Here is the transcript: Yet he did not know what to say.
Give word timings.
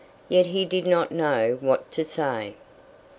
Yet 0.29 0.47
he 0.47 0.65
did 0.65 0.87
not 0.87 1.11
know 1.11 1.59
what 1.61 1.91
to 1.91 2.03
say. 2.03 2.55